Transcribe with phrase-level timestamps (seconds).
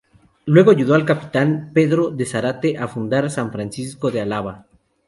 [0.45, 4.65] Luego ayudó al capitán Pedro de Zárate a fundar San Francisco de Alava.